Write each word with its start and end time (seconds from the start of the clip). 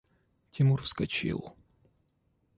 Тимур 0.51 0.81
вскочил. 0.81 1.53